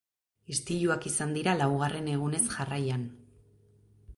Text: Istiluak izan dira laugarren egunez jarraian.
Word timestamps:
Istiluak 0.53 1.03
izan 1.09 1.35
dira 1.37 1.53
laugarren 1.59 2.09
egunez 2.15 2.41
jarraian. 2.55 3.05